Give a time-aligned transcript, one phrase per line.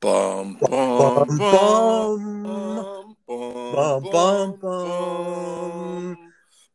[0.00, 6.16] Bum bum bum bum bum bum bum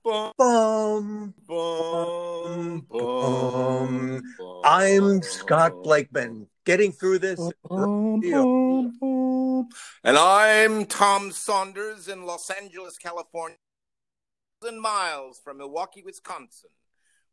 [0.04, 1.34] Bum, bum
[2.88, 4.22] bum.
[4.64, 6.48] I'm Scott Blakeman.
[6.66, 7.40] Getting through this.
[7.72, 8.24] And
[10.04, 13.58] I'm Tom Saunders in Los Angeles, California,
[14.62, 16.70] and miles from Milwaukee, Wisconsin,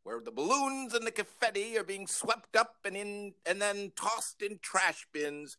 [0.04, 4.40] where the balloons and the confetti are being swept up and in and then tossed
[4.40, 5.58] in trash bins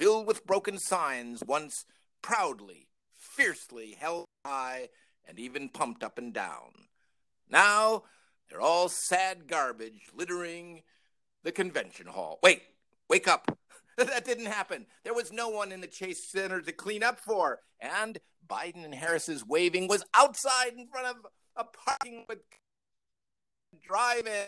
[0.00, 1.84] filled with broken signs, once
[2.22, 4.88] proudly, fiercely held high
[5.28, 6.88] and even pumped up and down.
[7.50, 8.04] Now
[8.48, 10.82] they're all sad garbage littering
[11.44, 12.38] the convention hall.
[12.42, 12.62] Wait,
[13.10, 13.58] wake up.
[13.98, 14.86] that didn't happen.
[15.04, 17.60] There was no one in the Chase Center to clean up for.
[17.78, 21.16] And Biden and Harris's waving was outside in front of
[21.56, 22.38] a parking with
[23.86, 24.46] drive in.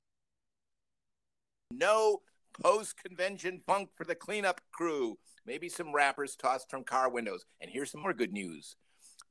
[1.71, 2.23] No
[2.61, 5.19] post convention funk for the cleanup crew.
[5.47, 7.45] Maybe some wrappers tossed from car windows.
[7.61, 8.77] And here's some more good news.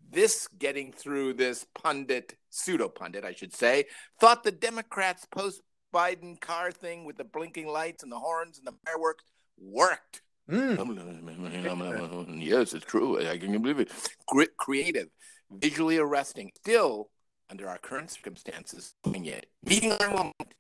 [0.10, 3.86] This getting through this pundit, pseudo pundit, I should say,
[4.20, 5.62] thought the Democrats' post
[5.94, 9.24] Biden car thing with the blinking lights and the horns and the fireworks
[9.58, 10.22] worked.
[10.50, 12.42] Mm.
[12.42, 13.26] yes, it's true.
[13.26, 13.92] I can believe it.
[14.58, 15.08] Creative,
[15.52, 17.10] visually arresting, still
[17.50, 19.48] under our current circumstances, doing it.
[19.64, 20.54] Meeting our moment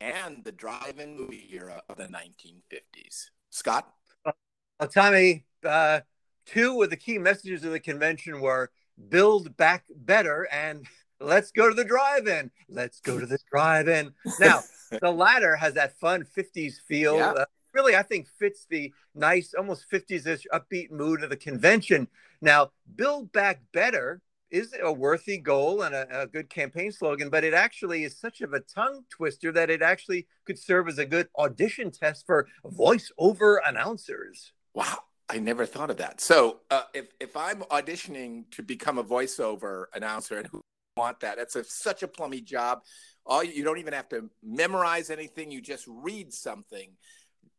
[0.00, 3.30] and the drive-in movie era of the 1950s.
[3.50, 3.92] Scott?
[4.24, 6.00] Well, Tommy, uh,
[6.46, 8.70] two of the key messages of the convention were
[9.08, 10.86] build back better and
[11.20, 12.50] let's go to the drive-in.
[12.68, 14.12] Let's go to the drive-in.
[14.40, 14.60] Now,
[15.00, 17.16] the latter has that fun 50s feel.
[17.16, 17.30] Yeah.
[17.30, 22.08] Uh, really, I think fits the nice, almost 50s-ish upbeat mood of the convention.
[22.40, 27.44] Now, build back better is a worthy goal and a, a good campaign slogan, but
[27.44, 31.06] it actually is such of a tongue twister that it actually could serve as a
[31.06, 34.52] good audition test for voiceover announcers.
[34.74, 36.20] Wow, I never thought of that.
[36.20, 40.60] So, uh, if if I'm auditioning to become a voiceover announcer, and who
[40.96, 41.36] want that?
[41.36, 42.80] That's a, such a plummy job.
[43.24, 45.50] All you, don't even have to memorize anything.
[45.50, 46.90] You just read something.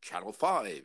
[0.02, 0.82] Channel Five,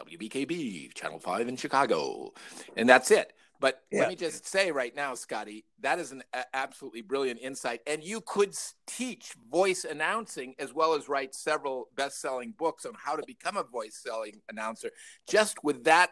[0.00, 2.32] WBKB, Channel Five in Chicago,
[2.76, 3.32] and that's it.
[3.60, 4.00] But Yeah.
[4.00, 6.22] let me just say right now, Scotty, that is an
[6.54, 7.80] absolutely brilliant insight.
[7.86, 12.94] And you could teach voice announcing as well as write several best selling books on
[12.96, 14.90] how to become a voice selling announcer
[15.26, 16.10] just with that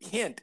[0.00, 0.42] hint.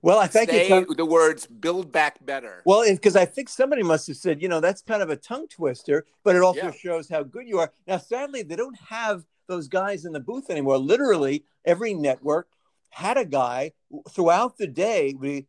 [0.00, 0.86] Well, I thank say you.
[0.96, 2.62] The words build back better.
[2.64, 5.46] Well, because I think somebody must have said, you know, that's kind of a tongue
[5.48, 6.70] twister, but it also Yeah.
[6.72, 7.72] shows how good you are.
[7.86, 10.78] Now, sadly, they don't have those guys in the booth anymore.
[10.78, 12.48] Literally, every network
[12.92, 13.72] had a guy
[14.10, 15.14] throughout the day.
[15.18, 15.46] We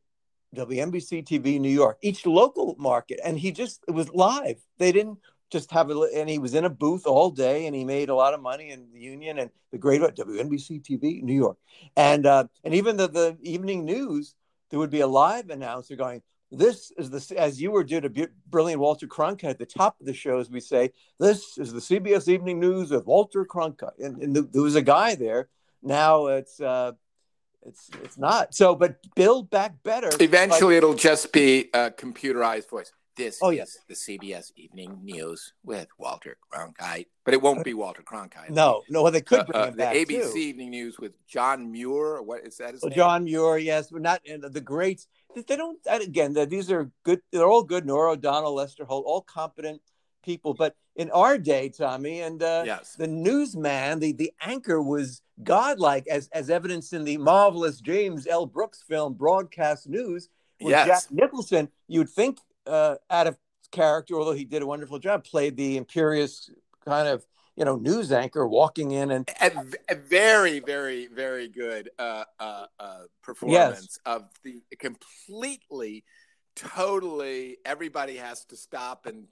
[0.56, 4.62] WNBC TV New York, each local market, and he just it was live.
[4.78, 5.20] They didn't
[5.52, 8.16] just have it, and he was in a booth all day, and he made a
[8.16, 11.58] lot of money in the union and the great WNBC TV New York,
[11.96, 14.36] and uh, and even the the evening news,
[14.70, 16.22] there would be a live announcer going.
[16.52, 20.06] This is the as you were due to brilliant Walter Cronkite at the top of
[20.06, 20.52] the shows.
[20.52, 24.62] We say this is the CBS Evening News with Walter Cronkite, and, and th- there
[24.62, 25.50] was a guy there.
[25.82, 26.92] Now it's uh,
[27.66, 30.10] it's it's not so, but build back better.
[30.20, 32.92] Eventually, it'll just be a computerized voice.
[33.16, 33.66] This Oh, is yeah.
[33.90, 38.50] the CBS Evening News with Walter Cronkite, but it won't be Walter Cronkite.
[38.50, 40.38] No, no, well, they could Uh, bring uh, him the back ABC too.
[40.40, 42.24] Evening News with John Muir.
[42.24, 42.74] What is that?
[42.74, 42.96] His Well, name?
[42.98, 45.08] John Muir, yes, but not the greats.
[45.36, 45.80] They- They don't.
[45.86, 47.22] Again, these are good.
[47.32, 47.86] They're all good.
[47.86, 49.82] Norah O'Donnell, Lester Holt, all competent
[50.24, 50.56] people.
[50.56, 52.96] But in our day, Tommy, and uh, Yes.
[52.96, 58.46] the newsman, the the anchor was godlike, as as evidenced in the marvelous James L.
[58.46, 60.30] Brooks film Broadcast News,
[60.62, 60.88] with Yes.
[60.88, 61.70] Jack Nicholson.
[61.88, 63.38] You'd think uh, out of
[63.72, 66.50] character, although he did a wonderful job, played the imperious
[66.86, 67.26] kind of
[67.56, 69.52] you know news anchor walking in and a,
[69.90, 76.04] a very, very, very good uh, uh, uh, performance of the completely,
[76.56, 77.58] totally.
[77.66, 79.26] Everybody has to stop and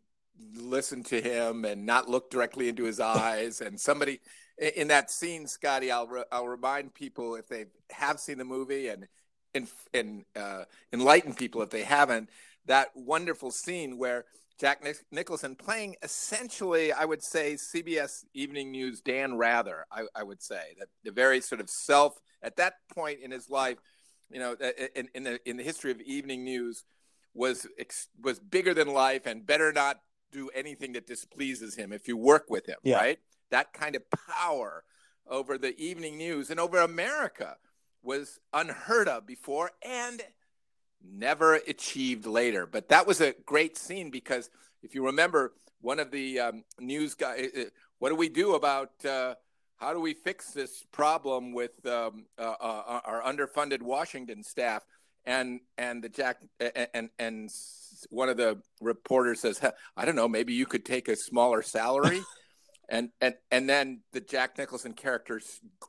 [0.56, 3.62] listen to him and not look directly into his eyes.
[3.62, 4.20] And somebody
[4.58, 8.88] in that scene, Scotty, I'll re- I'll remind people if they have seen the movie
[8.88, 9.08] and
[9.54, 10.64] and and uh,
[10.94, 12.30] enlighten people if they haven't
[12.66, 14.26] that wonderful scene where
[14.60, 19.86] Jack Nich- Nicholson playing essentially, I would say, CBS Evening News Dan Rather.
[19.92, 23.50] I, I would say that the very sort of self at that point in his
[23.50, 23.78] life,
[24.30, 24.56] you know,
[24.96, 26.84] in, in the in the history of evening news,
[27.34, 27.66] was
[28.22, 30.00] was bigger than life and better not
[30.32, 32.98] do anything that displeases him if you work with him, Yeah.
[32.98, 33.20] right?
[33.50, 34.84] That kind of power
[35.28, 37.58] over the evening news and over America
[38.02, 40.22] was unheard of before and
[41.04, 42.66] never achieved later.
[42.66, 44.50] But that was a great scene because
[44.82, 47.64] if you remember, one of the um, news guy, uh,
[48.00, 49.36] what do we do about uh,
[49.78, 54.84] how do we fix this problem with um, uh, uh, our underfunded Washington staff?
[55.26, 56.38] And and the Jack
[56.94, 57.50] and and
[58.10, 59.62] one of the reporters says,
[59.96, 62.22] I don't know, maybe you could take a smaller salary.
[62.90, 65.42] and and and then the Jack Nicholson character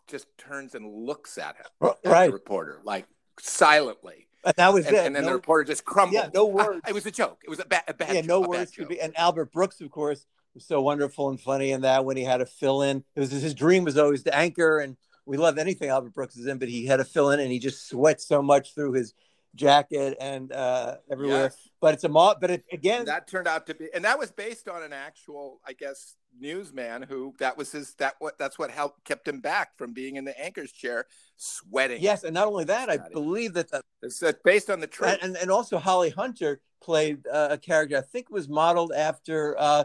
[0.09, 2.27] just turns and looks at him, right?
[2.29, 3.07] the reporter, like
[3.41, 4.29] silently.
[4.45, 5.07] And that was and, it.
[5.07, 6.15] And then no, the reporter just crumbled.
[6.15, 6.81] Yeah, no ah, words.
[6.89, 7.41] it was a joke.
[7.45, 8.15] It was a, ba- a bad.
[8.15, 9.01] Yeah, no words could be.
[9.01, 12.39] And Albert Brooks, of course, was so wonderful and funny in that when he had
[12.39, 13.05] to fill in.
[13.15, 16.47] It was his dream was always to anchor, and we love anything Albert Brooks is
[16.47, 19.15] in, but he had to fill in, and he just sweat so much through his
[19.55, 21.45] jacket and uh, everywhere.
[21.45, 21.69] Yes.
[21.81, 24.31] But it's a mo- but it, again, that turned out to be, and that was
[24.31, 28.71] based on an actual, I guess, newsman who that was his that what that's what
[28.71, 31.07] helped kept him back from being in the anchor's chair,
[31.37, 32.01] sweating.
[32.01, 35.37] Yes, and not only that, I believe that the, it's based on the truth, and,
[35.37, 39.57] and, also Holly Hunter played uh, a character I think was modeled after.
[39.59, 39.85] Uh,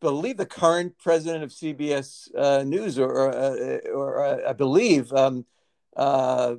[0.00, 5.12] believe the current president of CBS uh, News, or or, uh, or uh, I believe
[5.12, 5.44] um,
[5.96, 6.54] uh,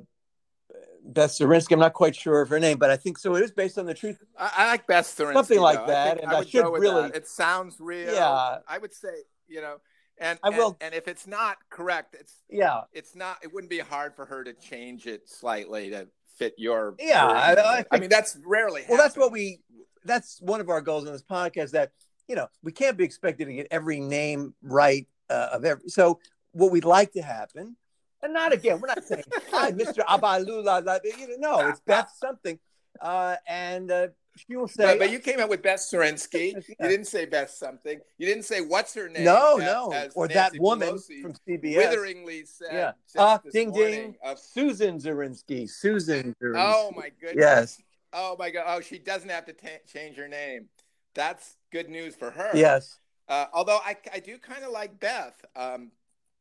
[1.04, 1.72] Beth Zirinsky.
[1.72, 3.34] I'm not quite sure of her name, but I think so.
[3.34, 4.18] It is based on the truth.
[4.38, 5.32] I, I like Beth Zirinsky.
[5.34, 5.86] Something like though.
[5.86, 6.18] that.
[6.18, 7.02] I and I, I should really.
[7.02, 7.16] That.
[7.16, 8.12] It sounds real.
[8.12, 8.58] Yeah.
[8.68, 9.08] I would say,
[9.48, 9.76] you know,
[10.18, 10.76] and I will.
[10.80, 12.82] And, and, if it's not correct, it's yeah.
[12.92, 13.38] It's not.
[13.42, 16.08] It wouldn't be hard for her to change it slightly to
[16.38, 16.94] fit your.
[16.98, 17.26] Yeah.
[17.26, 18.84] I, I, think, I, mean, that's rarely.
[18.88, 19.60] Well, that's what we.
[20.04, 21.72] That's one of our goals in this podcast.
[21.72, 21.92] That
[22.28, 25.88] you know we can't be expected to get every name right uh, of every.
[25.88, 26.20] So
[26.52, 27.76] what we'd like to happen
[28.22, 28.80] and not again.
[28.80, 30.04] We're not saying hi, Mr.
[30.06, 31.00] Abalula.
[31.04, 32.58] You know, no, it's Beth something.
[33.00, 34.84] Uh, and uh, she will say.
[34.84, 36.52] But, but, you came out with Beth Zirinsky.
[36.52, 36.60] yeah.
[36.80, 38.00] You didn't say Beth something.
[38.18, 39.24] You didn't say what's her name.
[39.24, 39.92] No, no.
[40.14, 41.76] Or Nancy that woman Pelosi from CBS.
[41.76, 42.68] Witheringly said.
[42.72, 42.92] Yeah.
[43.20, 44.16] Uh, ding ding.
[44.22, 45.68] Of, Susan Zirinsky.
[45.68, 46.54] Susan Zirinsky.
[46.56, 47.36] Oh my goodness.
[47.36, 47.82] Yes.
[48.12, 48.64] Oh my god.
[48.66, 50.68] Oh, she doesn't have to t- change her name.
[51.14, 52.50] That's good news for her.
[52.54, 52.98] Yes.
[53.28, 55.44] Uh, although I, I do kind of like Beth.
[55.56, 55.90] Um,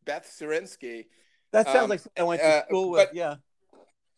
[0.05, 1.05] Beth Zirinsky.
[1.51, 3.09] That sounds um, like I went to uh, school with.
[3.09, 3.35] But, yeah.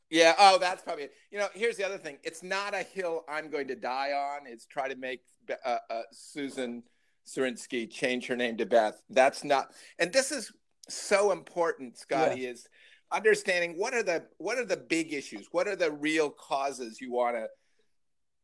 [0.09, 0.35] Yeah.
[0.37, 1.13] Oh, that's probably it.
[1.31, 2.17] You know, here's the other thing.
[2.23, 4.47] It's not a hill I'm going to die on.
[4.47, 5.21] It's try to make
[5.65, 6.83] uh, uh, Susan
[7.27, 9.01] Zirinsky change her name to Beth.
[9.09, 9.71] That's not.
[9.97, 10.51] And this is
[10.87, 12.41] so important, Scotty.
[12.41, 12.49] Yeah.
[12.49, 12.67] Is
[13.11, 15.47] understanding what are the what are the big issues?
[15.51, 17.47] What are the real causes you want to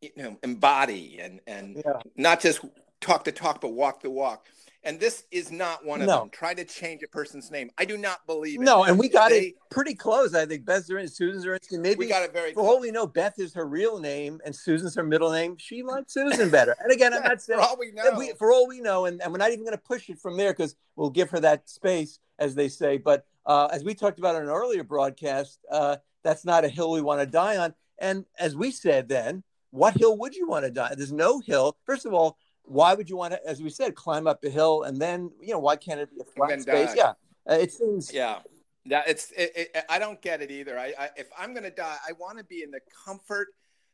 [0.02, 2.00] you know embody and and yeah.
[2.16, 2.62] not just
[3.02, 4.48] talk the talk but walk the walk
[4.84, 6.20] and this is not one of no.
[6.20, 6.30] them.
[6.30, 7.70] Try to change a person's name.
[7.78, 8.64] I do not believe it.
[8.64, 10.34] No, and we got they, it pretty close.
[10.34, 12.54] I think Beth Susan's are maybe we got it very.
[12.54, 15.58] For all we know, Beth is her real name and Susan's her middle name.
[15.58, 16.76] She likes Susan better.
[16.82, 18.18] And again, I'm not saying for all we know.
[18.18, 20.38] We, for all we know, and, and we're not even going to push it from
[20.38, 22.98] there because we'll give her that space, as they say.
[22.98, 26.92] But uh, as we talked about in an earlier broadcast, uh, that's not a hill
[26.92, 27.74] we want to die on.
[27.98, 30.94] And as we said then, what hill would you want to die?
[30.96, 31.78] There's no hill.
[31.86, 32.38] First of all,
[32.70, 35.52] why would you want to, as we said, climb up a hill and then, you
[35.52, 36.90] know, why can't it be a flat space?
[36.90, 36.96] Die.
[36.96, 37.14] Yeah.
[37.50, 38.14] Uh, it seems.
[38.14, 38.40] Yeah.
[38.86, 39.02] Yeah.
[39.08, 40.78] It's, it, it, I don't get it either.
[40.78, 43.48] I, I if I'm going to die, I want to be in the comfort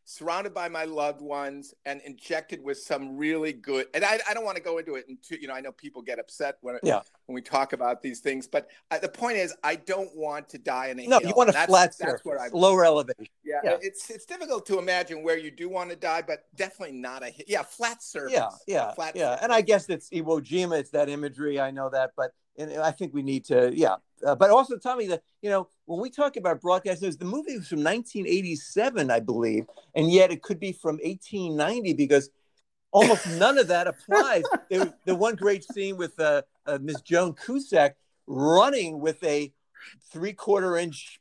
[0.06, 4.46] surrounded by my loved ones and injected with some really good and i, I don't
[4.46, 7.02] want to go into it and you know i know people get upset when, yeah.
[7.26, 10.60] when we talk about these things but uh, the point is i don't want to
[10.60, 11.30] die in a no hill.
[11.30, 14.78] you want a that's, flat that's surface, lower elevation yeah, yeah, it's it's difficult to
[14.78, 18.50] imagine where you do want to die but definitely not a yeah flat surface yeah
[18.68, 19.44] yeah flat yeah surface.
[19.44, 22.92] and i guess it's iwo jima it's that imagery i know that but and I
[22.92, 23.96] think we need to, yeah.
[24.26, 27.58] Uh, but also, Tommy, that you know, when we talk about broadcast news, the movie
[27.58, 32.30] was from 1987, I believe, and yet it could be from 1890 because
[32.92, 34.44] almost none of that applies.
[34.70, 37.98] The one great scene with uh, uh, Miss Joan Cusack
[38.28, 39.54] running with a
[40.12, 41.20] three-quarter inch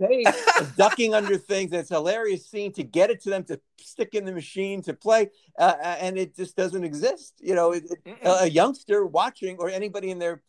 [0.00, 0.28] tape,
[0.76, 1.72] ducking under things.
[1.72, 4.94] It's a hilarious scene to get it to them to stick in the machine to
[4.94, 7.34] play, uh, and it just doesn't exist.
[7.40, 10.42] You know, it, it, a youngster watching or anybody in their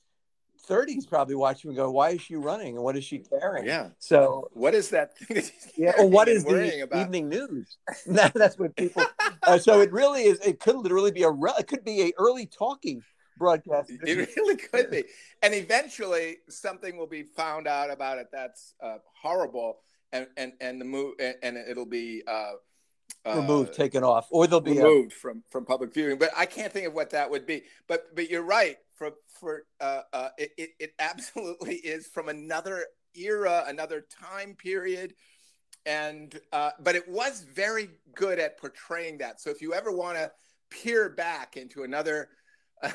[0.67, 3.65] 30s probably watching and go, why is she running and what is she carrying?
[3.65, 3.89] Yeah.
[3.99, 5.93] So what is that that Yeah.
[5.97, 7.01] Or what is the about?
[7.01, 7.77] evening news?
[8.05, 9.03] That's what people.
[9.43, 10.39] uh, so it really is.
[10.39, 11.31] It could literally be a.
[11.31, 13.01] It could be a early talking
[13.37, 13.91] broadcast.
[13.91, 15.03] It really could be,
[15.41, 19.77] and eventually something will be found out about it that's uh, horrible,
[20.11, 22.23] and and and the move, and, and it'll be.
[22.27, 22.53] Uh,
[23.25, 25.15] removed, uh, taken off, or they'll be removed a...
[25.15, 26.17] from from public viewing.
[26.17, 27.63] But I can't think of what that would be.
[27.87, 32.85] But but you're right for for uh, uh, it, it, absolutely is from another
[33.15, 35.13] era, another time period,
[35.85, 39.39] and uh, but it was very good at portraying that.
[39.39, 40.31] So if you ever want to
[40.69, 42.29] peer back into another.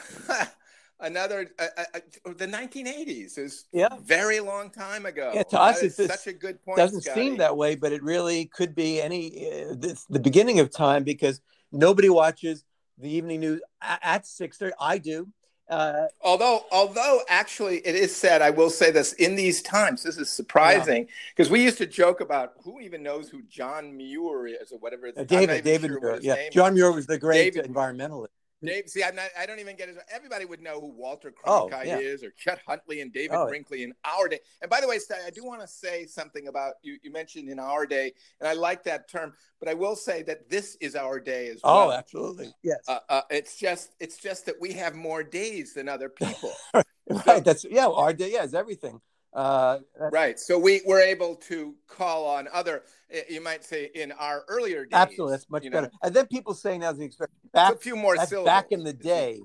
[1.00, 5.82] another uh, uh, uh the 1980s is yeah very long time ago yeah to us
[5.82, 7.21] it's such a good point doesn't Scotty.
[7.21, 11.02] seem that way but it really could be any uh, this, the beginning of time
[11.02, 11.40] because
[11.73, 12.64] nobody watches
[12.99, 15.26] the evening news at, at 6.30 i do
[15.72, 20.02] Uh, although, although actually it is said, I will say this in these times.
[20.02, 21.54] This is surprising because yeah.
[21.54, 25.10] we used to joke about who even knows who John Muir is or whatever.
[25.16, 26.18] Uh, David, David sure Muir.
[26.20, 28.28] Yeah, John Muir was the great David, environmentalist.
[28.64, 29.97] Dave, see, I'm not, I don't even get it.
[30.12, 31.99] Everybody would know who Walter oh, Cronkite oh, yeah.
[31.99, 34.40] is, or Chet Huntley and David oh, Brinkley in our day.
[34.61, 36.99] And by the way, I do want to say something about you.
[37.02, 39.33] You mentioned in our day, and I like that term.
[39.59, 41.88] But I will say that this is our day as oh, well.
[41.88, 42.78] Oh, absolutely, yes.
[42.88, 46.52] Uh, uh, it's just, it's just that we have more days than other people.
[46.75, 46.85] right.
[47.25, 47.87] So, that's yeah.
[47.87, 49.00] Our day, yeah, is everything.
[49.32, 50.38] Uh, right.
[50.38, 52.82] So we were able to call on other,
[53.28, 54.92] you might say, in our earlier days.
[54.92, 55.82] Absolutely, that's much better.
[55.82, 55.98] Know.
[56.02, 57.10] And then people say now the
[57.52, 58.46] back, a few more syllables.
[58.46, 59.40] back in the day,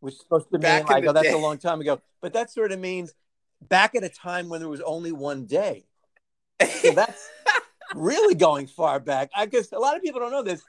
[0.00, 2.00] which is supposed to mean like, oh, that's a long time ago.
[2.22, 3.12] But that sort of means
[3.60, 5.84] back at a time when there was only one day.
[6.80, 7.28] So that's
[7.94, 9.30] really going far back.
[9.36, 10.62] I guess a lot of people don't know this.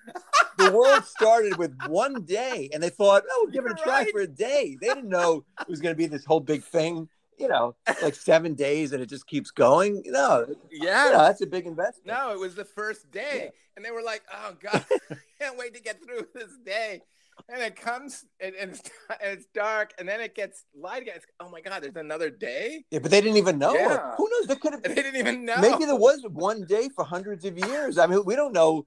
[0.57, 4.01] The world started with one day, and they thought, "Oh, we'll give it a try
[4.01, 4.11] right.
[4.11, 7.07] for a day." They didn't know it was going to be this whole big thing
[7.37, 10.03] you know, like seven days and it just keeps going.
[10.05, 12.07] No, yeah, you know, that's a big investment.
[12.07, 13.49] No, it was the first day, yeah.
[13.75, 14.85] and they were like, "Oh God,
[15.39, 17.01] can't wait to get through this day."
[17.49, 18.81] And it comes and, and, it's,
[19.21, 21.13] and, it's, dark, and then it gets light again.
[21.17, 22.83] It's, oh my God, there's another day.
[22.89, 23.73] Yeah, but they didn't even know.
[23.73, 24.15] Yeah.
[24.17, 24.47] Who knows?
[24.47, 24.83] They could have.
[24.87, 25.57] They didn't even know.
[25.61, 27.97] Maybe there was one day for hundreds of years.
[27.97, 28.85] I mean, we don't know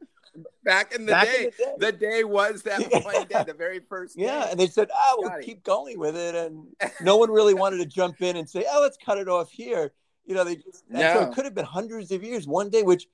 [0.64, 3.02] back in the, back day, in the day, the day was that yeah.
[3.02, 4.24] one day, the very first day.
[4.24, 6.66] Yeah, and they said, "Oh, we'll keep going with it," and
[7.00, 9.92] no one really wanted to jump in and say, "Oh, let's cut it off here."
[10.26, 11.00] You know, they just no.
[11.00, 13.06] so it could have been hundreds of years, one day, which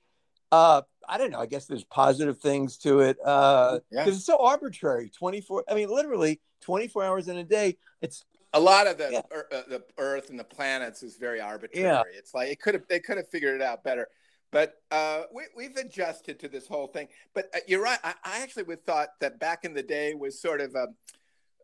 [0.51, 1.39] uh, I don't know.
[1.39, 4.07] I guess there's positive things to it because uh, yeah.
[4.07, 5.09] it's so arbitrary.
[5.09, 5.63] Twenty four.
[5.69, 7.77] I mean, literally twenty four hours in a day.
[8.01, 9.21] It's a lot of the yeah.
[9.31, 11.85] er, uh, the Earth and the planets is very arbitrary.
[11.85, 12.03] Yeah.
[12.17, 14.07] It's like it could have they could have figured it out better.
[14.51, 17.07] But uh, we, have adjusted to this whole thing.
[17.33, 17.99] But uh, you're right.
[18.03, 20.87] I, I, actually would thought that back in the day was sort of a,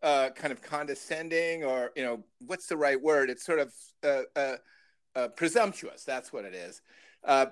[0.05, 3.29] uh, kind of condescending, or you know, what's the right word?
[3.29, 3.73] It's sort of
[4.03, 4.57] uh,
[5.15, 6.03] uh, presumptuous.
[6.03, 6.81] That's what it is.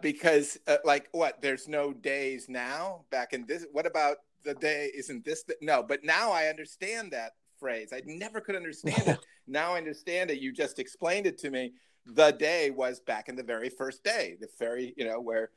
[0.02, 1.42] because like what?
[1.42, 3.06] There's no days now.
[3.10, 4.92] Back in this, what about the day?
[4.94, 5.82] Isn't this the, no?
[5.82, 7.94] But now I understand that phrase.
[7.94, 9.20] I never could understand it.
[9.48, 10.40] Now I understand it.
[10.40, 11.74] You just explained it to me
[12.06, 15.50] the day was back in the very first day, the very, you know, where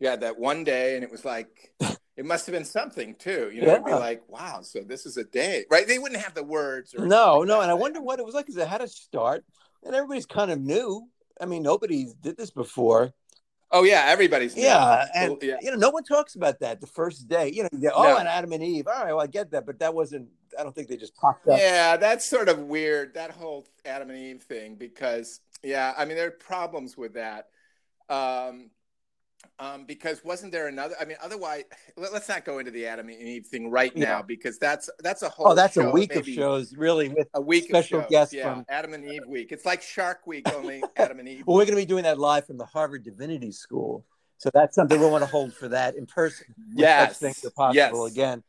[0.00, 1.72] you had that one day and it was like,
[2.16, 3.78] it must have been something too, you know, yeah.
[3.78, 5.86] be like, wow, so this is a day, right?
[5.86, 6.94] They wouldn't have the words.
[6.98, 7.04] no,
[7.38, 7.56] like no.
[7.56, 7.62] That.
[7.62, 9.44] And I wonder what it was like because it had a start
[9.84, 11.08] and everybody's kind of new.
[11.40, 13.12] I mean, nobody did this before.
[13.74, 14.64] Oh yeah, everybody's new.
[14.64, 15.56] yeah, and yeah.
[15.62, 17.50] you know, no one talks about that the first day.
[17.50, 18.16] You know, oh, no.
[18.18, 18.86] and Adam and Eve.
[18.86, 20.28] All right, well, I get that, but that wasn't.
[20.58, 21.58] I don't think they just popped up.
[21.58, 23.14] Yeah, that's sort of weird.
[23.14, 27.48] That whole Adam and Eve thing, because yeah, I mean there are problems with that.
[28.08, 28.70] Um,
[29.58, 30.94] um, because wasn't there another?
[31.00, 31.64] I mean, otherwise,
[31.96, 34.04] let, us not go into the Adam and Eve thing right yeah.
[34.04, 35.50] now because that's that's a whole.
[35.50, 38.34] Oh, that's show, a week of shows, really, with a week special of shows, guests
[38.34, 38.52] yeah.
[38.52, 39.52] from Adam and Eve week.
[39.52, 41.44] It's like Shark Week, only Adam and Eve.
[41.46, 44.04] well, we're going to be doing that live from the Harvard Divinity School,
[44.38, 46.46] so that's something we want to hold for that in person.
[46.74, 48.12] Yes, things are possible yes.
[48.12, 48.42] again,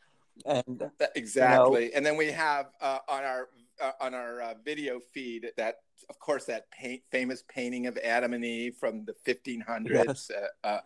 [0.45, 1.85] and exactly.
[1.85, 3.49] You know, and then we have uh, on our
[3.83, 5.75] uh, on our uh, video feed that
[6.09, 10.31] of course that paint, famous painting of adam and eve from the 1500s yes.
[10.31, 10.79] Uh, uh,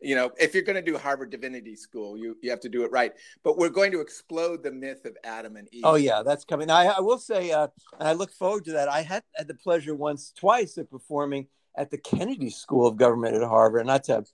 [0.00, 2.84] you know if you're going to do harvard divinity school you, you have to do
[2.84, 6.22] it right but we're going to explode the myth of adam and eve oh yeah
[6.22, 7.68] that's coming I, I will say uh,
[7.98, 11.48] and i look forward to that i had, had the pleasure once twice of performing
[11.76, 14.24] at the kennedy school of government at harvard not to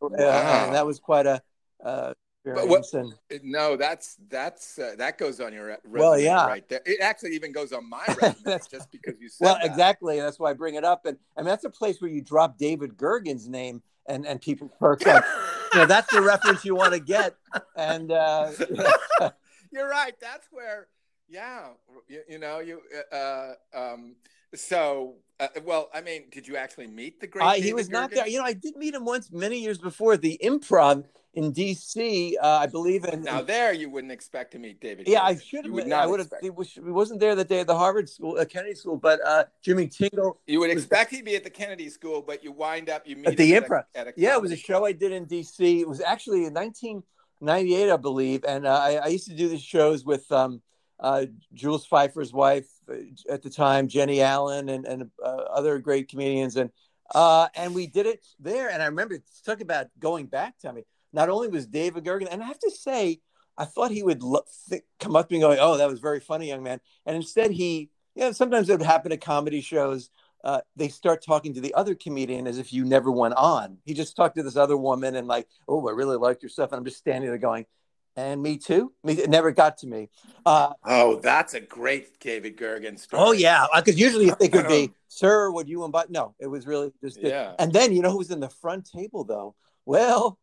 [0.00, 0.64] wow.
[0.66, 1.40] and that was quite a
[1.84, 2.12] uh,
[2.56, 3.14] experience.
[3.28, 6.80] What, and, no, that's that's uh, that goes on your resume well, yeah, right there.
[6.86, 9.66] It actually even goes on my resume just because you said well, that.
[9.66, 10.20] exactly.
[10.20, 12.96] That's why I bring it up, and and that's a place where you drop David
[12.96, 15.24] Gergen's name, and and people perk up.
[15.72, 17.34] you know, that's the reference you want to get,
[17.76, 18.50] and uh,
[19.72, 20.14] you're right.
[20.20, 20.88] That's where,
[21.28, 21.68] yeah,
[22.08, 22.80] you, you know, you.
[23.12, 24.16] Uh, um,
[24.54, 27.44] so, uh, well, I mean, did you actually meet the great?
[27.44, 27.92] Uh, he was Gergen?
[27.92, 28.28] not there.
[28.28, 31.04] You know, I did meet him once many years before the Improv
[31.38, 32.36] in D.C.
[32.42, 33.22] Uh, I believe in.
[33.22, 35.06] Now there, you wouldn't expect to meet David.
[35.06, 35.72] Yeah, I should have.
[35.72, 36.32] Would I would have.
[36.42, 39.44] He, was, not there that day at the Harvard School, uh, Kennedy School, but uh,
[39.62, 40.40] Jimmy Tingle.
[40.48, 43.28] You would expect he'd be at the Kennedy School, but you wind up you meet
[43.28, 43.84] at the Improv.
[43.94, 45.80] At a, yeah, it was a show I did in D.C.
[45.80, 49.62] It was actually in 1998, I believe, and uh, I, I, used to do these
[49.62, 50.60] shows with um,
[50.98, 52.94] uh, Jules Feiffer's wife uh,
[53.30, 56.70] at the time, Jenny Allen, and and other great comedians, and
[57.14, 58.70] and we did it there.
[58.70, 62.42] And I remember talk about going back to me not only was David Gergen, and
[62.42, 63.20] I have to say,
[63.56, 66.20] I thought he would look, th- come up to me going, "Oh, that was very
[66.20, 70.10] funny, young man," and instead he, you know, sometimes it would happen at comedy shows.
[70.44, 73.78] Uh, they start talking to the other comedian as if you never went on.
[73.84, 76.70] He just talked to this other woman and like, "Oh, I really liked your stuff,"
[76.70, 77.66] and I'm just standing there going,
[78.14, 78.92] and Me Too.
[79.02, 80.10] Me, it never got to me.
[80.46, 83.22] Uh, oh, that's a great David Gergen story.
[83.24, 86.92] Oh yeah, because usually they could be, "Sir, would you invite?" No, it was really
[87.02, 87.20] just.
[87.20, 87.54] Yeah.
[87.58, 89.56] And then you know who was in the front table though?
[89.84, 90.38] Well,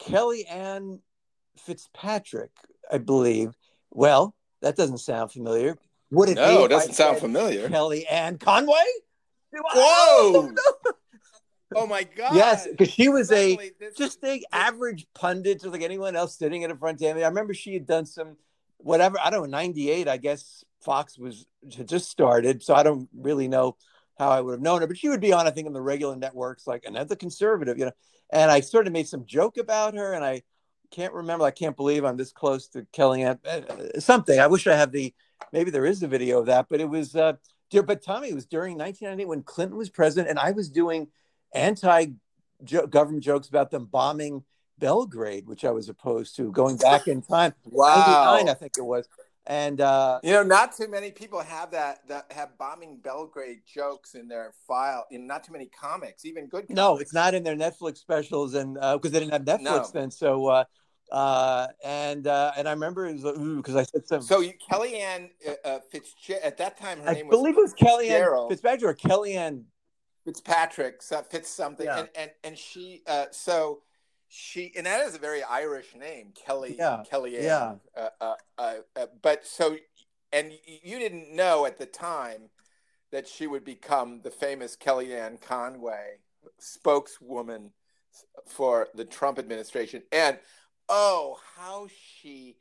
[0.00, 1.00] Kellyanne
[1.58, 2.50] Fitzpatrick,
[2.90, 3.52] I believe.
[3.90, 5.76] Well, that doesn't sound familiar.
[6.10, 6.34] Would it?
[6.34, 7.68] No, it doesn't sound familiar.
[7.68, 8.74] Kellyanne Conway.
[9.52, 10.50] Whoa!
[11.74, 12.34] Oh my god!
[12.34, 13.56] Yes, because she was a
[13.96, 17.22] just a average pundit, just like anyone else sitting at a front table.
[17.22, 18.36] I remember she had done some
[18.78, 19.18] whatever.
[19.22, 19.56] I don't know.
[19.58, 23.76] Ninety eight, I guess Fox was just started, so I don't really know
[24.18, 24.88] how I would have known her.
[24.88, 27.84] But she would be on, I think, on the regular networks, like another conservative, you
[27.84, 27.92] know.
[28.32, 30.42] And I sort of made some joke about her, and I
[30.90, 31.44] can't remember.
[31.44, 33.38] I can't believe I'm this close to Kellyanne.
[33.44, 34.38] Uh, something.
[34.38, 35.14] I wish I have the.
[35.52, 37.16] Maybe there is a video of that, but it was.
[37.16, 37.34] Uh,
[37.72, 41.08] but Tommy, it was during 1998 when Clinton was president, and I was doing
[41.54, 44.44] anti-government jokes about them bombing
[44.78, 47.54] Belgrade, which I was opposed to, going back in time.
[47.64, 49.08] wow, I think it was.
[49.46, 54.14] And uh, you know, not too many people have that that have bombing Belgrade jokes
[54.14, 55.06] in their file.
[55.10, 56.66] In not too many comics, even good.
[56.66, 56.76] Comics.
[56.76, 60.00] No, it's not in their Netflix specials, and because uh, they didn't have Netflix no.
[60.00, 60.10] then.
[60.10, 60.64] So, uh,
[61.10, 64.22] uh, and uh, and I remember it was uh because I said some.
[64.22, 67.36] So you, Kellyanne uh, uh Fitzgerald at that time, her I name was.
[67.36, 69.64] I believe it was Kellyanne Fitzpatrick or Kellyanne
[70.24, 72.00] Fitzpatrick, so Fitz something, yeah.
[72.00, 73.80] and and and she, uh, so
[74.32, 77.02] she, and that is a very Irish name, Kelly, yeah.
[77.12, 77.42] Kellyanne.
[77.42, 77.74] Yeah.
[77.96, 79.76] Uh, uh, uh, uh, but so,
[80.32, 82.42] and you didn't know at the time
[83.10, 86.18] that she would become the famous Kellyanne Conway
[86.58, 87.72] spokeswoman
[88.46, 90.38] for the Trump administration, and
[90.88, 92.56] oh, how she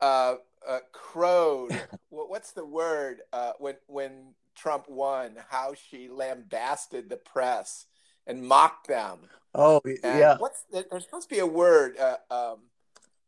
[0.00, 1.78] uh, uh, crowed.
[2.08, 7.84] what's the word uh, when when Trump won, how she lambasted the press
[8.28, 9.18] and mock them.
[9.54, 10.36] Oh, and yeah.
[10.38, 11.96] What's there's supposed to be a word.
[11.98, 12.58] Uh, um,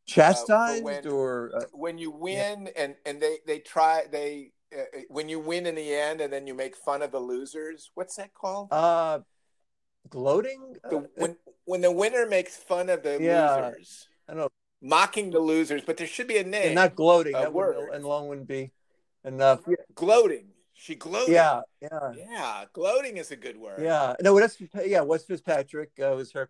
[0.06, 2.82] Chastised uh, when, or uh, when you win yeah.
[2.84, 6.32] and and they they try they uh, uh, when you win in the end and
[6.32, 7.90] then you make fun of the losers.
[7.94, 8.68] What's that called?
[8.72, 9.20] Uh,
[10.08, 10.76] gloating.
[10.88, 14.08] The, uh, when when the winner makes fun of the yeah, losers.
[14.28, 14.48] I don't know.
[14.82, 16.66] Mocking the losers, but there should be a name.
[16.66, 17.32] And not gloating.
[17.32, 17.76] That word.
[17.76, 18.72] Would, and long wouldn't be
[19.24, 19.60] enough.
[19.94, 20.49] Gloating.
[20.80, 21.34] She gloated.
[21.34, 22.64] Yeah, yeah, yeah.
[22.72, 23.82] Gloating is a good word.
[23.82, 25.02] Yeah, no, that's yeah.
[25.02, 26.48] West Fitzpatrick uh, was her.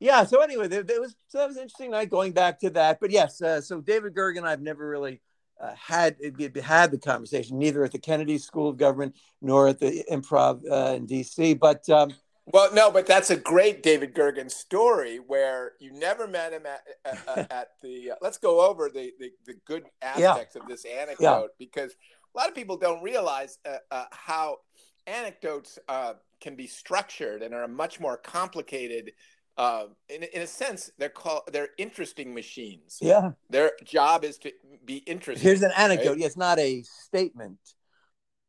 [0.00, 0.24] Yeah.
[0.24, 3.00] So anyway, there, there, was so that was an interesting night going back to that.
[3.00, 5.20] But yes, uh, so David Gergen, I've never really
[5.60, 6.16] uh, had
[6.62, 10.94] had the conversation, neither at the Kennedy School of Government nor at the Improv uh,
[10.94, 11.52] in D.C.
[11.52, 12.14] But um,
[12.46, 16.82] well, no, but that's a great David Gergen story where you never met him at
[17.04, 18.12] at, at the.
[18.12, 20.62] Uh, let's go over the the, the good aspects yeah.
[20.62, 21.46] of this anecdote yeah.
[21.58, 21.94] because
[22.36, 24.58] a lot of people don't realize uh, uh, how
[25.06, 29.12] anecdotes uh, can be structured and are much more complicated.
[29.56, 32.98] Uh, in, in a sense, they're called they're interesting machines.
[33.00, 34.52] Yeah, their job is to
[34.84, 35.42] be interesting.
[35.42, 36.10] Here's an anecdote.
[36.10, 36.18] Right?
[36.18, 37.58] Yeah, it's not a statement.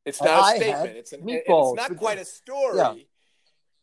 [0.06, 0.98] It's not I a statement.
[0.98, 2.78] It's, an, it's not quite a story.
[2.78, 2.94] Yeah.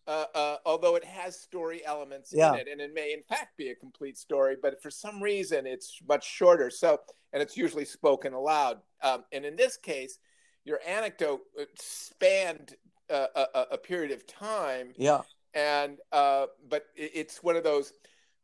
[0.07, 2.53] Uh, uh, although it has story elements yeah.
[2.53, 5.67] in it, and it may in fact be a complete story, but for some reason
[5.67, 6.69] it's much shorter.
[6.69, 7.01] So,
[7.33, 8.79] and it's usually spoken aloud.
[9.03, 10.19] Um, and in this case,
[10.65, 12.75] your anecdote uh, spanned
[13.11, 14.93] uh, a, a, period of time.
[14.97, 15.21] Yeah.
[15.55, 17.93] And uh, but it's one of those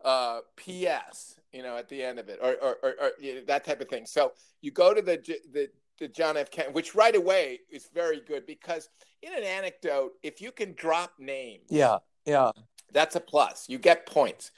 [0.05, 1.41] uh, P.S.
[1.53, 3.81] You know, at the end of it, or, or, or, or you know, that type
[3.81, 4.07] of thing.
[4.07, 5.17] So you go to the
[5.53, 5.69] the
[6.09, 6.51] John F.
[6.51, 8.89] Kennedy, which right away is very good because
[9.23, 12.53] in an anecdote, if you can drop names, yeah, yeah,
[12.93, 13.69] that's a plus.
[13.69, 14.53] You get points,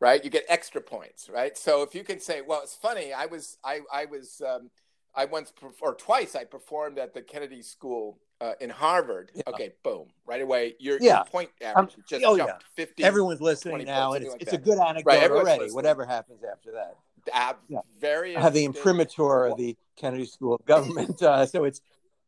[0.00, 0.22] right?
[0.22, 1.56] You get extra points, right?
[1.56, 4.70] So if you can say, well, it's funny, I was, I, I was, um,
[5.14, 9.32] I once or twice I performed at the Kennedy School uh, in Harvard.
[9.34, 9.42] Yeah.
[9.48, 10.74] Okay, boom, right away.
[10.78, 11.16] Your, yeah.
[11.16, 12.84] your point average um, just oh, jumped yeah.
[12.84, 13.04] 50.
[13.04, 15.60] Everyone's listening now, and it's, like it's a good anecdote right, already.
[15.60, 15.74] Listening.
[15.74, 16.96] Whatever happens after that.
[17.32, 17.80] Ab- yeah.
[18.00, 18.34] Very.
[18.34, 21.80] Have the imprimatur of the Kennedy School of Government, uh, so it's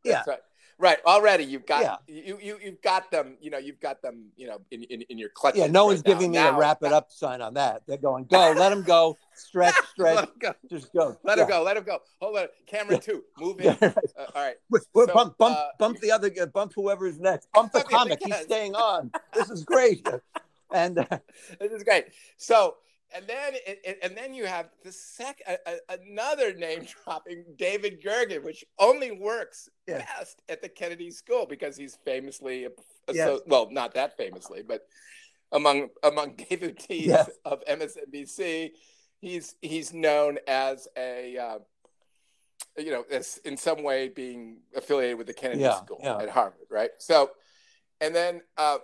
[0.05, 0.23] yeah.
[0.27, 0.39] Right.
[0.81, 0.97] Right.
[1.05, 1.97] Already you've got yeah.
[2.09, 5.19] you, you you've got them, you know, you've got them, you know, in, in, in
[5.19, 5.55] your clutch.
[5.55, 7.83] Yeah, no one's giving me now, a wrap it up sign on that.
[7.87, 10.31] They're going, go, let them go, stretch, stretch.
[10.39, 10.55] go.
[10.71, 11.19] Just go.
[11.23, 11.45] Let yeah.
[11.45, 11.99] him go, let him go.
[12.23, 12.47] Hold on.
[12.67, 13.77] Camera two, move in.
[13.83, 13.93] uh,
[14.35, 14.57] all right.
[14.73, 17.49] So, bump bump uh, bump the other bump whoever's next.
[17.55, 18.19] Bump the comic.
[18.25, 19.11] He's staying on.
[19.35, 20.09] This is great.
[20.73, 21.19] And uh,
[21.59, 22.05] this is great.
[22.37, 22.77] So
[23.15, 23.55] and then
[24.03, 29.99] and then you have the second another name dropping David Gergen, which only works yeah.
[29.99, 32.71] best at the Kennedy School because he's famously, a,
[33.13, 33.41] yes.
[33.47, 34.83] well, not that famously, but
[35.53, 37.31] among among devotees yes.
[37.45, 38.71] of MSNBC,
[39.21, 41.59] he's he's known as a uh,
[42.79, 46.19] you know as in some way being affiliated with the Kennedy yeah, School yeah.
[46.19, 46.91] at Harvard, right?
[46.99, 47.31] So,
[48.01, 48.43] and then.
[48.57, 48.79] Uh,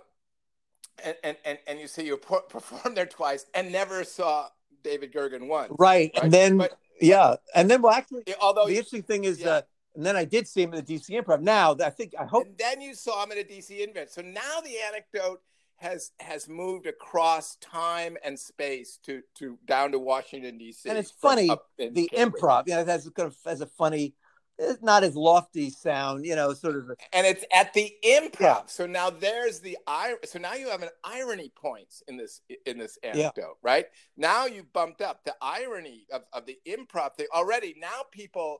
[1.03, 2.17] and and and, you see you
[2.49, 4.47] perform there twice and never saw
[4.83, 5.73] David Gergen once.
[5.77, 6.23] Right, right?
[6.23, 9.49] and then but, yeah, and then well, actually, although the interesting thing is, yeah.
[9.49, 9.61] uh,
[9.95, 11.41] and then I did see him at the DC Improv.
[11.41, 12.45] Now I think I hope.
[12.45, 14.09] And then you saw him at a DC Improv.
[14.09, 15.41] So now the anecdote
[15.77, 20.89] has has moved across time and space to to down to Washington D.C.
[20.89, 22.41] And it's funny the Cambridge.
[22.41, 22.63] improv.
[22.67, 24.13] You know, it has kind of has a funny
[24.57, 26.91] it's not as lofty sound, you know, sort of.
[27.13, 28.39] And it's at the improv.
[28.39, 28.61] Yeah.
[28.65, 29.77] So now there's the
[30.25, 33.43] so now you have an irony points in this in this anecdote, yeah.
[33.61, 33.85] right?
[34.15, 37.75] Now you bumped up the irony of, of the improv thing already.
[37.79, 38.59] Now people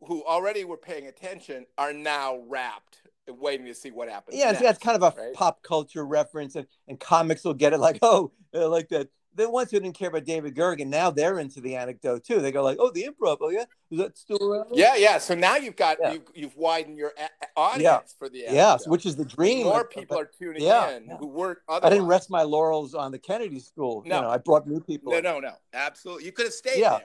[0.00, 4.36] who already were paying attention are now wrapped waiting to see what happens.
[4.36, 5.34] Yeah, next, that's kind of a right?
[5.34, 9.50] pop culture reference, and, and comics will get it like, oh, uh, like that the
[9.50, 12.40] ones who didn't care about David Gergen, now they're into the anecdote too.
[12.40, 13.38] They go like, "Oh, the improv.
[13.40, 15.18] Oh, yeah, is that still around?" Yeah, yeah.
[15.18, 16.12] So now you've got yeah.
[16.14, 18.00] you've, you've widened your a- audience yeah.
[18.18, 18.56] for the anecdote.
[18.56, 19.64] yes, which is the dream.
[19.64, 21.58] More people are tuning yeah, in who weren't.
[21.68, 21.86] Otherwise.
[21.86, 24.02] I didn't rest my laurels on the Kennedy School.
[24.06, 25.12] No, you know, I brought new people.
[25.12, 25.24] No, in.
[25.24, 25.52] no, no.
[25.72, 27.02] Absolutely, you could have stayed there.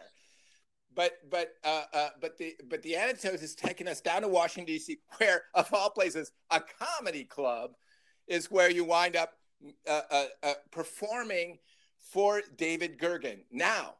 [0.96, 4.74] But but uh, uh, but the but the anecdote has taken us down to Washington
[4.74, 7.72] D.C., where of all places, a comedy club
[8.28, 9.34] is where you wind up
[9.88, 11.60] uh, uh, uh performing
[12.02, 13.40] for David Gergen.
[13.52, 13.96] Now,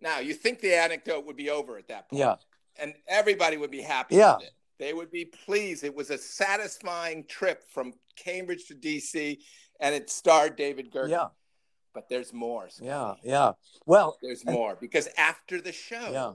[0.00, 2.20] now you think the anecdote would be over at that point.
[2.20, 2.36] Yeah.
[2.78, 4.36] And everybody would be happy yeah.
[4.36, 4.52] with it.
[4.78, 5.84] They would be pleased.
[5.84, 9.38] It was a satisfying trip from Cambridge to DC
[9.80, 11.10] and it starred David Gergen.
[11.10, 11.28] Yeah.
[11.94, 12.68] But there's more.
[12.68, 12.88] Scotty.
[12.88, 13.52] Yeah, yeah.
[13.86, 16.32] Well, there's more because after the show, yeah.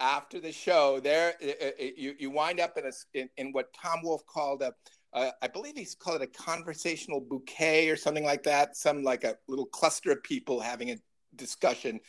[0.00, 3.72] After the show, there uh, uh, you, you wind up in a in, in what
[3.80, 4.74] Tom Wolfe called a
[5.14, 8.76] uh, I believe he's called it a conversational bouquet or something like that.
[8.76, 10.96] Some like a little cluster of people having a
[11.36, 12.00] discussion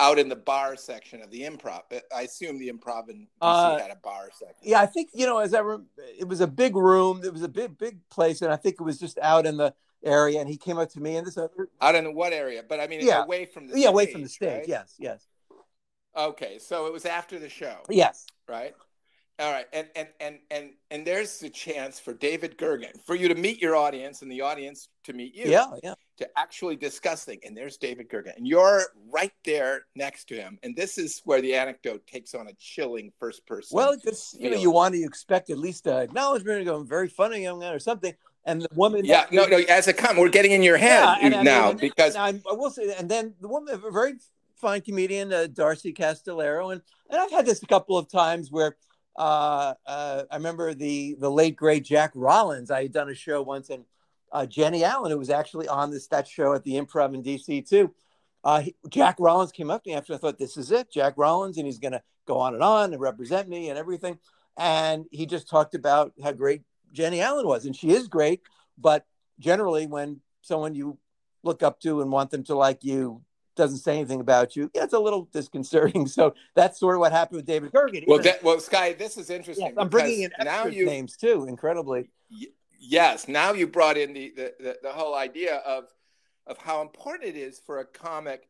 [0.00, 1.82] out in the bar section of the improv.
[1.90, 4.56] But I assume the improv in DC uh, had a bar section.
[4.62, 5.84] Yeah, I think you know, as I re-
[6.18, 7.22] it was a big room.
[7.24, 9.74] It was a big, big place, and I think it was just out in the
[10.04, 10.40] area.
[10.40, 12.62] And he came up to me and this other out in what area?
[12.66, 14.58] But I mean, yeah, away from the yeah, stage, away from the stage.
[14.58, 14.68] Right?
[14.68, 15.26] Yes, yes.
[16.16, 17.76] Okay, so it was after the show.
[17.88, 18.26] Yes.
[18.48, 18.74] Right.
[19.40, 23.28] All right, and and and and and there's the chance for David Gergen for you
[23.28, 25.48] to meet your audience and the audience to meet you.
[25.48, 25.94] Yeah, yeah.
[26.16, 30.58] To actually discuss things, and there's David Gergen, and you're right there next to him,
[30.64, 33.76] and this is where the anecdote takes on a chilling first person.
[33.76, 37.42] Well, because you know you want to expect at least a acknowledgement, going very funny
[37.42, 39.04] young man or something, and the woman.
[39.04, 39.58] Yeah, no, no.
[39.68, 42.92] As a come, we're getting in your head yeah, now and, because I will say,
[42.98, 44.14] and then the woman, a very
[44.56, 48.76] fine comedian, uh, Darcy Castellero, and and I've had this a couple of times where
[49.18, 52.70] uh, uh, I remember the the late great Jack Rollins.
[52.70, 53.84] I had done a show once, and
[54.30, 57.68] uh, Jenny Allen, who was actually on this that show at the Improv in DC
[57.68, 57.92] too.
[58.44, 61.14] Uh, he, Jack Rollins came up to me after I thought this is it, Jack
[61.16, 64.20] Rollins, and he's going to go on and on and represent me and everything.
[64.56, 68.42] And he just talked about how great Jenny Allen was, and she is great.
[68.78, 69.04] But
[69.40, 70.96] generally, when someone you
[71.42, 73.22] look up to and want them to like you
[73.58, 76.06] doesn't say anything about you, yeah, it's a little disconcerting.
[76.18, 78.04] So that's sort of what happened with David Gergen.
[78.06, 79.74] Well, that, well, Sky, this is interesting.
[79.76, 82.08] I'm bringing in now you, names too, incredibly.
[82.30, 82.46] Y-
[82.78, 85.84] yes, now you brought in the, the, the, the, whole idea of
[86.46, 88.48] of how important it is for a comic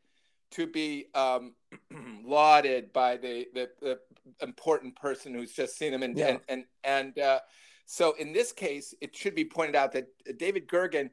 [0.51, 1.53] to be um,
[2.23, 3.99] lauded by the, the, the
[4.41, 6.27] important person who's just seen him, and yeah.
[6.27, 7.39] and and, and uh,
[7.85, 11.09] so in this case, it should be pointed out that David Gergen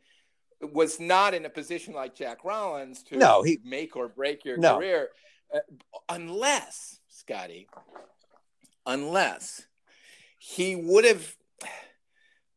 [0.61, 4.57] was not in a position like Jack Rollins to no, he, make or break your
[4.57, 4.77] no.
[4.77, 5.09] career,
[5.55, 5.59] uh,
[6.09, 7.69] unless Scotty,
[8.87, 9.67] unless
[10.39, 11.35] he would have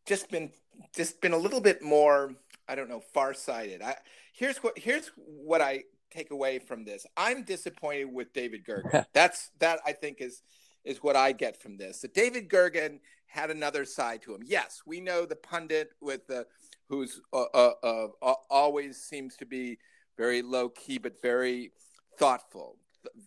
[0.05, 0.51] just been
[0.95, 2.33] just been a little bit more,
[2.67, 3.81] I don't know, farsighted.
[3.81, 3.95] I
[4.33, 7.05] here's what here's what I take away from this.
[7.17, 9.05] I'm disappointed with David Gergen.
[9.13, 10.41] That's that I think is
[10.83, 11.99] is what I get from this.
[11.99, 14.41] That David Gergen had another side to him.
[14.43, 16.47] Yes, we know the pundit with the
[16.89, 19.77] who's uh, uh, uh, always seems to be
[20.17, 21.71] very low key but very
[22.17, 22.77] thoughtful.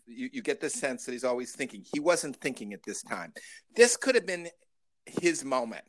[0.06, 1.84] You, you get the sense that he's always thinking.
[1.94, 3.32] He wasn't thinking at this time.
[3.74, 4.48] This could have been
[5.06, 5.84] his moment.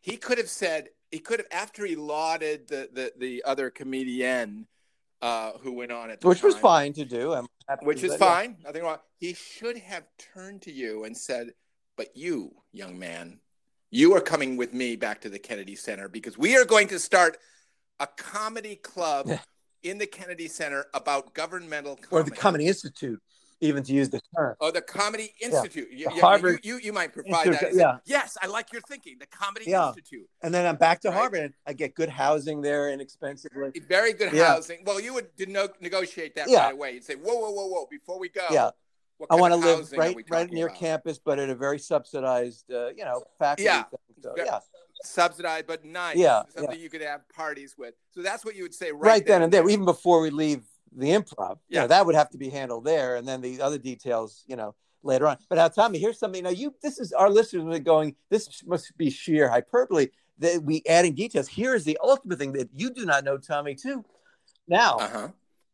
[0.00, 4.66] He could have said, he could have, after he lauded the, the, the other comedian
[5.20, 7.46] uh, who went on at Which time, was fine to do.
[7.82, 8.56] which is fine.
[8.60, 8.68] Yeah.
[8.68, 8.98] Nothing wrong.
[9.18, 11.48] He should have turned to you and said,
[11.96, 13.40] but you, young man,
[13.90, 16.98] you are coming with me back to the Kennedy Center because we are going to
[16.98, 17.36] start
[17.98, 19.28] a comedy club
[19.82, 22.08] in the Kennedy Center about governmental comedy.
[22.10, 23.20] or the Comedy Institute,
[23.60, 24.54] even to use the term.
[24.60, 25.88] Oh, the Comedy Institute.
[25.90, 26.14] Yeah.
[26.14, 26.60] You, Harvard.
[26.62, 27.78] You, you, you, might provide Institute, that.
[27.78, 27.98] Yeah.
[28.06, 29.16] Yes, I like your thinking.
[29.18, 29.88] The Comedy yeah.
[29.88, 30.28] Institute.
[30.42, 31.16] And then I'm back to right?
[31.16, 33.72] Harvard, and I get good housing there inexpensively.
[33.88, 34.48] Very good yeah.
[34.48, 34.84] housing.
[34.84, 35.28] Well, you would
[35.80, 36.92] negotiate that right away.
[36.92, 37.86] You'd say, "Whoa, whoa, whoa, whoa!
[37.90, 38.70] Before we go, yeah."
[39.28, 40.78] I want to live right right near about?
[40.78, 43.64] campus, but at a very subsidized, uh, you know, faculty.
[43.64, 43.84] Yeah,
[44.22, 44.60] so, yeah.
[45.02, 46.16] Subsidized, but nice.
[46.16, 46.82] Yeah, something yeah.
[46.82, 47.94] you could have parties with.
[48.12, 50.62] So that's what you would say right, right then and there, even before we leave
[50.92, 51.58] the improv.
[51.68, 54.44] Yeah, you know, that would have to be handled there, and then the other details,
[54.46, 55.38] you know, later on.
[55.48, 56.44] But now, Tommy, here's something.
[56.44, 58.16] Now, you this is our listeners are going.
[58.28, 61.48] This must be sheer hyperbole that we adding details.
[61.48, 64.04] Here is the ultimate thing that you do not know, Tommy, too.
[64.66, 65.28] Now, uh-huh.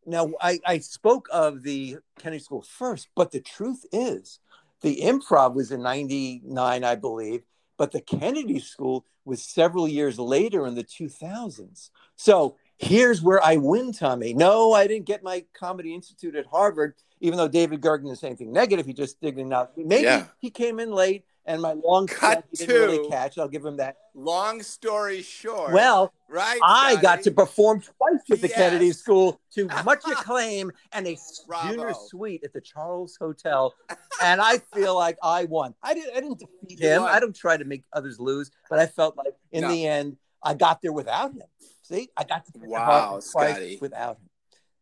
[0.06, 4.38] Now I, I spoke of the Kennedy School first, but the truth is,
[4.82, 7.42] the improv was in '99, I believe,
[7.76, 11.90] but the Kennedy School was several years later in the 2000s.
[12.14, 14.32] So here's where I win, Tommy.
[14.32, 18.32] No, I didn't get my Comedy Institute at Harvard, even though David Gergen is saying
[18.32, 18.86] anything negative.
[18.86, 19.68] He just didn't know.
[19.76, 20.26] Maybe yeah.
[20.38, 23.38] he came in late and my long cut didn't really catch.
[23.38, 23.96] I'll give him that.
[24.14, 25.72] Long story short.
[25.72, 26.58] Well, right.
[26.62, 28.56] I got to perform twice with the yes.
[28.56, 31.16] Kennedy School to much acclaim and a
[31.62, 33.74] junior suite at the Charles Hotel,
[34.22, 35.74] and I feel like I won.
[35.82, 36.16] I didn't.
[36.16, 37.02] I didn't defeat him.
[37.02, 39.68] I don't try to make others lose, but I felt like in no.
[39.68, 41.42] the end I got there without him.
[41.82, 43.78] See, I got to wow, Scotty.
[43.80, 44.28] without him,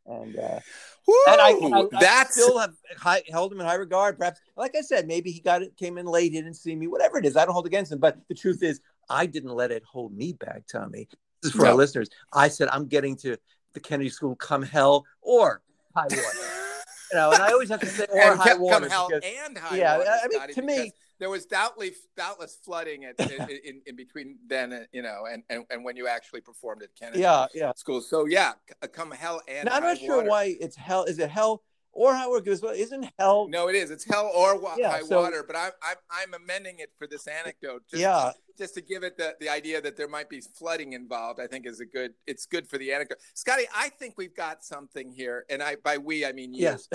[0.06, 0.38] and.
[0.38, 0.60] uh
[1.06, 4.16] Woo, and I, I, I still have high, held him in high regard.
[4.16, 6.86] Perhaps, like I said, maybe he got it, came in late, he didn't see me,
[6.86, 7.36] whatever it is.
[7.36, 7.98] I don't hold against him.
[7.98, 11.08] But the truth is, I didn't let it hold me back, Tommy.
[11.42, 11.72] This is for no.
[11.72, 12.08] our listeners.
[12.32, 13.36] I said, I'm getting to
[13.74, 15.60] the Kennedy School come hell or
[15.94, 16.14] high water.
[17.12, 18.88] you know, and I always have to say or high water.
[18.88, 20.10] Come hell because, and high yeah, water.
[20.10, 23.18] I mean, to me, there was doubtless doubtless flooding at,
[23.64, 27.20] in, in, between then, you know, and, and, and when you actually performed at Kennedy
[27.20, 27.72] yeah, yeah.
[27.76, 28.00] School.
[28.00, 28.52] So yeah,
[28.92, 31.04] come hell and now, I'm not sure why it's hell.
[31.04, 32.42] Is it hell or high water?
[32.42, 33.48] Because isn't hell?
[33.48, 33.90] No, it is.
[33.90, 35.44] It's hell or wa- yeah, high so, water.
[35.46, 37.82] But I'm, I'm I'm amending it for this anecdote.
[37.88, 38.32] Just, yeah.
[38.56, 41.66] Just to give it the, the idea that there might be flooding involved, I think
[41.66, 42.12] is a good.
[42.26, 43.18] It's good for the anecdote.
[43.34, 46.62] Scotty, I think we've got something here, and I by we I mean you.
[46.62, 46.88] Yes.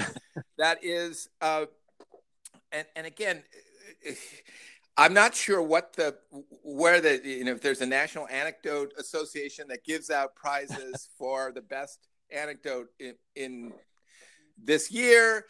[0.57, 1.65] that is, uh,
[2.71, 3.43] and and again.
[4.97, 6.15] I'm not sure what the
[6.61, 11.53] where the you know if there's a national anecdote association that gives out prizes for
[11.53, 11.99] the best
[12.31, 13.73] anecdote in, in
[14.61, 15.45] this year.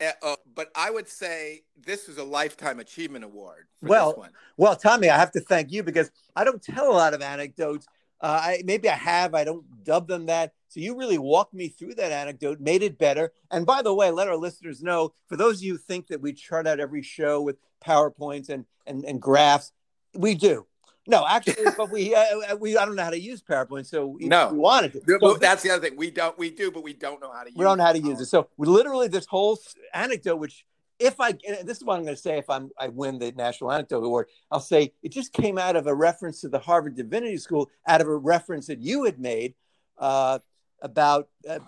[0.00, 3.66] Uh, uh, but I would say this was a lifetime achievement award.
[3.80, 4.26] well,
[4.56, 7.86] well, Tommy, I have to thank you because I don't tell a lot of anecdotes.
[8.24, 10.54] Uh, I maybe I have, I don't dub them that.
[10.68, 13.34] So you really walked me through that anecdote, made it better.
[13.50, 16.22] And by the way, let our listeners know for those of you who think that
[16.22, 19.72] we chart out every show with PowerPoints and and, and graphs.
[20.14, 20.66] We do.
[21.06, 24.16] No, actually, but we uh, uh, we I don't know how to use PowerPoint, so
[24.18, 25.18] no, we wanted to.
[25.20, 25.98] So, that's the other thing.
[25.98, 26.38] We don't.
[26.38, 27.50] We do, but we don't know how to.
[27.50, 28.26] use We don't know how to use it.
[28.26, 29.58] So literally this whole
[29.92, 30.64] anecdote, which
[30.98, 33.72] if I this is what I'm going to say if I'm I win the National
[33.72, 37.36] Anecdote Award, I'll say it just came out of a reference to the Harvard Divinity
[37.38, 39.54] School, out of a reference that you had made
[39.98, 40.38] uh,
[40.80, 41.28] about.
[41.48, 41.58] Uh,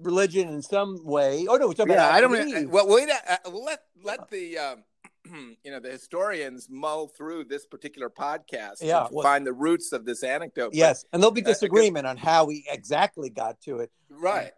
[0.00, 1.44] religion in some way.
[1.48, 2.30] Oh no, it's about yeah, I don't.
[2.30, 3.08] Mean, Well, wait.
[3.10, 4.84] Uh, let let the um,
[5.64, 10.04] you know the historians mull through this particular podcast yeah, well, find the roots of
[10.04, 13.78] this anecdote yes but, and there'll be disagreement uh, on how we exactly got to
[13.78, 14.52] it right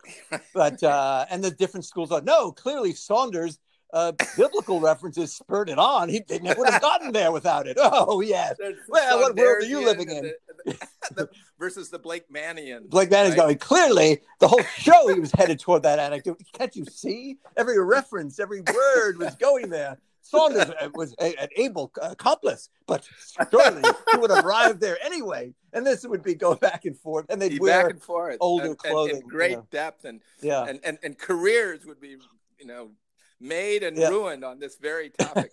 [0.54, 3.58] but uh and the different schools are no clearly saunders
[3.92, 6.08] uh, biblical references spurred it on.
[6.08, 7.76] He they never would have gotten there without it.
[7.92, 8.56] Oh yes.
[8.88, 10.32] well, what world are you living in?
[10.64, 12.86] The, the, versus the Blake Mannion.
[12.88, 13.44] Blake Mannion's right?
[13.44, 14.20] going clearly.
[14.38, 16.40] The whole show he was headed toward that anecdote.
[16.52, 17.38] Can't you see?
[17.56, 19.98] Every reference, every word was going there.
[20.22, 23.08] Saunders was a, an able accomplice, but
[23.50, 25.52] surely he would have arrived there anyway.
[25.72, 28.36] And this would be go back and forth, and they'd wear back and forth.
[28.40, 29.66] older and, clothing, and, and great you know.
[29.70, 32.16] depth, and yeah, and, and and careers would be,
[32.58, 32.90] you know,
[33.40, 34.08] made and yeah.
[34.08, 35.52] ruined on this very topic.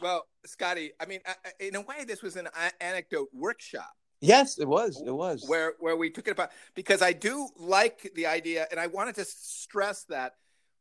[0.00, 1.20] well, Scotty, I mean,
[1.60, 2.48] in a way, this was an
[2.80, 3.92] anecdote workshop.
[4.20, 5.02] Yes, it was.
[5.04, 8.80] It was where where we took it apart because I do like the idea, and
[8.80, 10.32] I wanted to stress that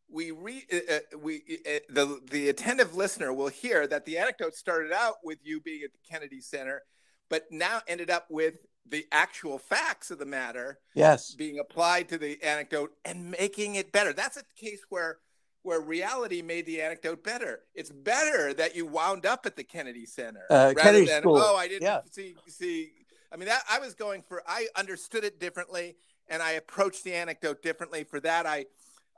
[0.09, 4.55] we re, uh, uh we uh, the the attentive listener will hear that the anecdote
[4.55, 6.83] started out with you being at the Kennedy Center,
[7.29, 8.55] but now ended up with
[8.87, 10.79] the actual facts of the matter.
[10.95, 14.13] Yes, being applied to the anecdote and making it better.
[14.13, 15.17] That's a case where
[15.63, 17.61] where reality made the anecdote better.
[17.73, 21.37] It's better that you wound up at the Kennedy Center uh, rather Kennedy than School.
[21.37, 22.01] oh I didn't yeah.
[22.11, 22.91] see see.
[23.31, 25.95] I mean that I was going for I understood it differently
[26.27, 28.03] and I approached the anecdote differently.
[28.03, 28.65] For that I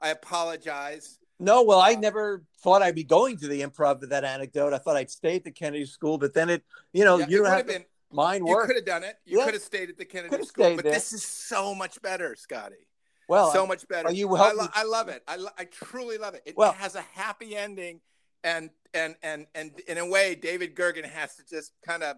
[0.01, 1.19] I apologize.
[1.38, 4.71] No, well, I uh, never thought I'd be going to the improv with that anecdote.
[4.73, 7.43] I thought I'd stay at the Kennedy School, but then it, you know, yeah, you
[7.43, 8.63] don't have been, mind work.
[8.63, 9.17] You could have done it.
[9.25, 9.45] You yeah.
[9.45, 10.93] could have stayed at the Kennedy School, but there.
[10.93, 12.88] this is so much better, Scotty.
[13.27, 14.11] Well, so much better.
[14.11, 15.23] you I, lo- I, love it.
[15.27, 16.43] I, lo- I truly love it.
[16.45, 18.01] It well, has a happy ending,
[18.43, 22.17] and and and and in a way, David Gergen has to just kind of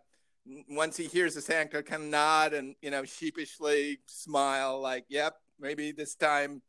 [0.69, 5.35] once he hears the anecdote, kind of nod and you know sheepishly smile, like, "Yep,
[5.59, 6.61] maybe this time."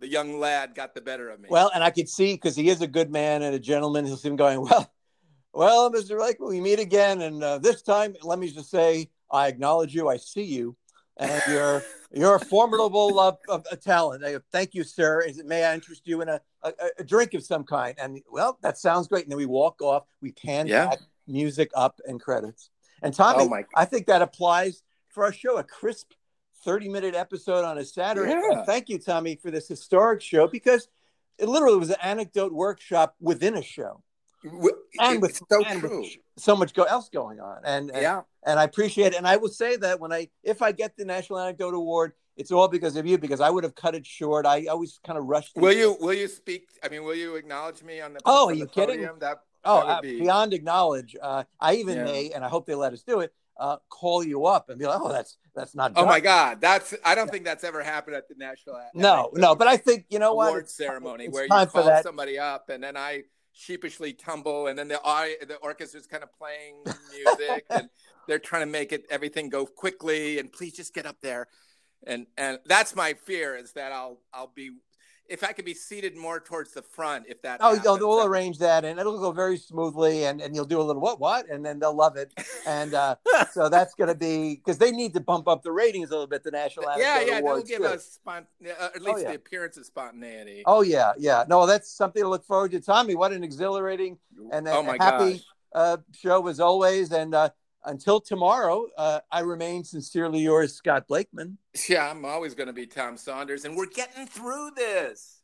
[0.00, 1.48] the young lad got the better of me.
[1.50, 4.04] Well, and I could see because he is a good man and a gentleman.
[4.04, 4.92] He'll see him going, well,
[5.52, 6.20] well, Mr.
[6.20, 10.08] Lake, we meet again, and uh, this time, let me just say, I acknowledge you,
[10.08, 10.76] I see you,
[11.18, 14.24] and you're you're a formidable uh, uh, talent.
[14.50, 15.20] thank you, sir.
[15.22, 17.94] Is it, may I interest you in a, a, a, drink of some kind?
[17.98, 19.24] And well, that sounds great.
[19.24, 20.04] And then we walk off.
[20.22, 20.86] We pan yeah.
[20.86, 22.70] back, music up, and credits.
[23.02, 25.58] And Tommy, oh I think that applies for our show.
[25.58, 26.12] A crisp
[26.64, 28.32] 30 minute episode on a Saturday.
[28.32, 28.64] Yeah.
[28.64, 30.88] Thank you, Tommy, for this historic show because
[31.38, 34.02] it literally was an anecdote workshop within a show.
[35.00, 36.00] And with so and true.
[36.00, 39.16] With so much go, else going on, and, and yeah, and I appreciate it.
[39.16, 42.52] And I will say that when I, if I get the National Anecdote Award, it's
[42.52, 44.46] all because of you because I would have cut it short.
[44.46, 45.56] I always kind of rushed.
[45.56, 45.96] Will you?
[46.00, 46.68] Will you speak?
[46.82, 48.20] I mean, will you acknowledge me on the?
[48.24, 49.02] Oh, on are you kidding?
[49.18, 50.20] That, oh, that uh, be...
[50.20, 51.16] beyond acknowledge.
[51.20, 52.04] Uh, I even yeah.
[52.04, 53.34] may, and I hope they let us do it.
[53.58, 56.94] Uh, call you up and be like, "Oh, that's that's not." Oh my God, that's
[57.04, 58.76] I don't think that's ever happened at the national.
[58.94, 62.38] No, no, but I think you know award what ceremony it's where you call somebody
[62.38, 65.00] up and then I sheepishly tumble and then the
[65.46, 66.82] the orchestra's kind of playing
[67.12, 67.88] music and
[68.26, 71.48] they're trying to make it everything go quickly and please just get up there.
[72.06, 74.70] And and that's my fear is that I'll I'll be
[75.28, 77.58] if I could be seated more towards the front, if that.
[77.60, 80.82] Oh, happens, they'll, arrange that, and it'll go very smoothly, and, and you'll do a
[80.82, 82.32] little what what, and then they'll love it,
[82.66, 83.16] and uh,
[83.52, 86.26] so that's going to be because they need to bump up the ratings a little
[86.26, 86.42] bit.
[86.42, 89.28] The national yeah yeah they'll give us spont- uh, at oh, least oh, yeah.
[89.28, 90.62] the appearance of spontaneity.
[90.66, 92.80] Oh yeah yeah no that's something to look forward to.
[92.80, 94.18] Tommy, what an exhilarating
[94.52, 95.42] and oh my happy
[95.74, 97.34] uh, show as always, and.
[97.88, 101.56] Until tomorrow, uh, I remain sincerely yours, Scott Blakeman.
[101.88, 105.37] Yeah, I'm always going to be Tom Saunders, and we're getting through this.